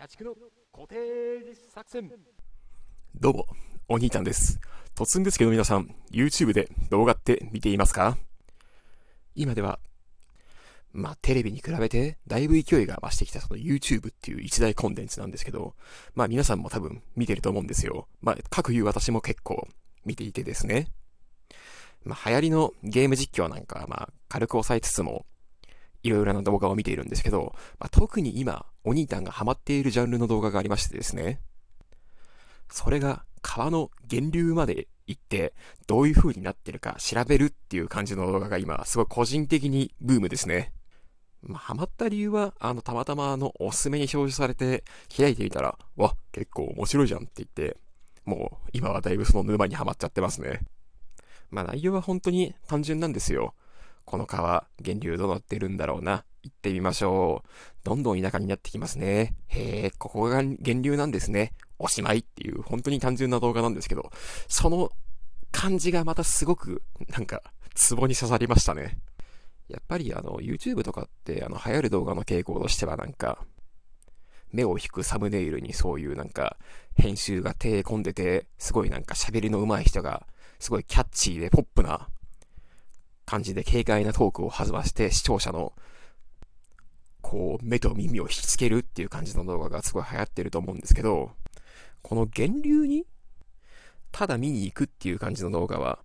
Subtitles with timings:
[0.00, 0.32] 社畜の
[0.72, 0.96] 固定
[1.74, 2.08] 作戦
[3.16, 3.46] どうも、
[3.88, 4.60] お兄ちゃんです。
[4.94, 8.16] 突然ですけど皆さん、YouTube で動画って見ていますか？
[9.34, 9.80] 今では、
[10.92, 15.74] まあテレビに比べてだいぶ勢いが増してきたその YouTube っていう一大コンテンツなんですけど、
[16.14, 18.06] まあ皆さんも多分見てると思うんですよ。
[18.20, 19.66] まあ各言う私も結構
[20.04, 20.86] 見ていてですね。
[22.04, 25.26] まあ流行りのゲーム実況なんかまあ軽く抑えつつも、
[26.04, 31.40] いろいろな動画を見ているんですけど、まあ、特に今、お兄ちゃんがハマっているジャンルの動画がありましてですね。
[32.70, 35.52] それが川の源流まで行って、
[35.86, 40.72] どういう風になってるか調べるっていう感じの動画が今、すごい個人的にブームですね。
[41.42, 44.84] まあ、ハマった理由は、あの、たまたまあの、おすすめに表示されて、
[45.14, 47.76] 開いてみたら、わ、結構面白いじゃんって言って、
[48.24, 50.60] もう、今はだいぶその沼にはまっちゃってますね。
[51.50, 53.54] まあ、内容は本当に単純なんですよ。
[54.08, 56.24] この川、源流どうなってるんだろうな。
[56.42, 57.48] 行ってみましょう。
[57.84, 59.34] どんどん田舎になってきますね。
[59.48, 61.52] へえ、ここが源流なんですね。
[61.78, 64.10] おしまいっていう、本当に単純な動画なんですけど、
[64.48, 64.90] その
[65.52, 67.42] 感じがまたすごく、なんか、
[67.74, 68.98] ツボに刺さりましたね。
[69.68, 73.44] やっぱりあの、YouTube とかって、あの、流行る動画の傾向としてはなんか、
[74.52, 76.56] 目を引くサムネイルにそういうなんか、
[76.94, 80.26] 編集が手込んでて、すごいなんか喋りの上手い人が、
[80.58, 82.08] すごいキャッチーでポップな
[83.28, 85.74] 感じで軽快なトークを弾まして視聴者の
[87.20, 91.32] こう目と耳を引きつけるっていう感じの動画がすごい流行ってると思うんですけど、
[92.00, 93.04] この源流に
[94.12, 95.98] ただ見に行くっていう感じの動画は、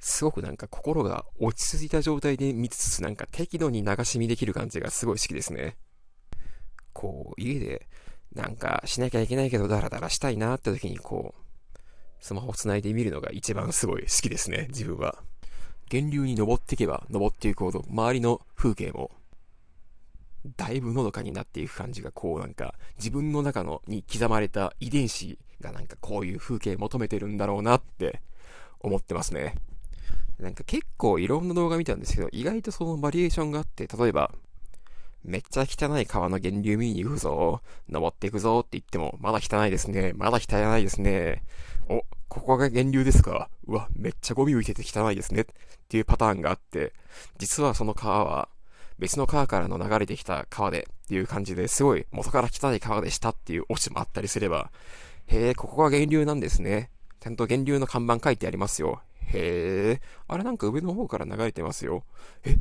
[0.00, 5.76] すごくなんか心が落ち着いた状態で見つつなんか適度に流し見できる感じがすごい好きですね。
[6.92, 7.88] こう家で
[8.34, 11.78] なんかしなきゃいけないけどダラダラしたいなって時にこう、
[12.20, 15.22] スマホ繋いで見るのが一番すごい好きですね、自分は。
[15.94, 19.12] 源流に登っていけば登っていくほど周りの風景も
[20.56, 28.20] だいぶのどかになっていく感じがこうなんか自分の中のに刻まれた遺伝子がなんかこういう風景求めてるんだろうなって
[28.80, 29.54] 思ってますね。
[30.40, 34.32] なんか結構いろんな動画見たんですけど意外とそのバリエーションがあって例えば
[35.22, 41.44] めっちゃ汚い川の源流見に行くぞ登っていくぞって言ってもまだ汚いですねまだ汚いですね、
[42.34, 45.42] ここが源流ですかうわ、めっちゃゴミ浮いてて汚いですね。
[45.42, 45.44] っ
[45.88, 46.92] ていうパターンがあって、
[47.38, 48.48] 実はその川は
[48.98, 54.72] 別の川からの流れてきた川でっていう感じですごい元から汚い川でしたっていうオチもあったりすれば、
[55.26, 56.90] へえ、ここが源流なんですね。
[57.20, 59.00] ちゃんと源流の看板書いてありますよ。
[59.20, 62.02] へえ、あれなんか上の方から流れてますよ。
[62.42, 62.58] え、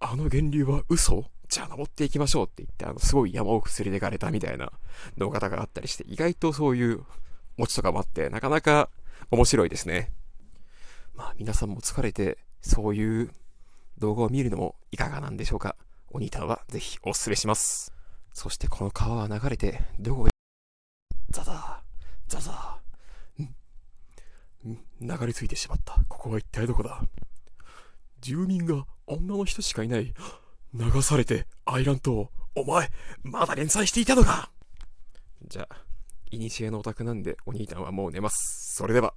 [0.00, 1.26] あの源流は嘘？
[1.50, 4.72] じゃあ登っていきましょうって言って、あの、すごい山奥連れてかれたみたいな
[5.18, 7.04] 動画があったりして、意外とそういう
[7.58, 8.90] オチとかもあって、なかなか
[9.30, 10.12] 面白いですね。
[11.14, 13.30] まあ皆さんも疲れて、そういう
[13.98, 15.76] 動画を見るのもいかがなんでしょうか。
[16.10, 17.92] お兄たんはぜひお勧めします。
[18.32, 20.30] そしてこの川は流れて、どこへ、
[21.30, 21.76] ザザー、
[22.28, 25.94] ザザー、ん、ん、流れ着いてしまった。
[26.08, 27.02] ここは一体どこだ？
[28.20, 30.12] 住民が女の人しかいない。
[30.74, 32.30] 流されて、アイラン島。
[32.54, 32.90] お前、
[33.22, 34.50] まだ連載していたのか？
[35.48, 35.76] じゃあ、
[36.30, 38.74] いにしえのオタクなんで、お兄ちゃんはもう寝ます。
[38.76, 39.14] それでは。